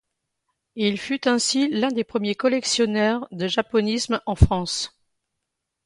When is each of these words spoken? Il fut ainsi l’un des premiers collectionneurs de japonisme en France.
Il 0.73 0.99
fut 0.99 1.27
ainsi 1.27 1.67
l’un 1.69 1.91
des 1.91 2.03
premiers 2.03 2.33
collectionneurs 2.33 3.27
de 3.29 3.47
japonisme 3.47 4.19
en 4.25 4.33
France. 4.33 4.99